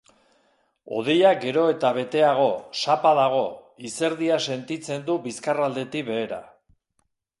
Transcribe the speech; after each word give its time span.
Hodeiak 0.95 1.37
gero 1.43 1.65
eta 1.73 1.91
beteago, 1.97 2.47
sapa 2.85 3.11
dago, 3.19 3.43
izerdia 3.91 4.41
sentitzen 4.49 5.05
du 5.11 5.19
bizkarraldetik 5.27 6.09
behera. 6.09 6.41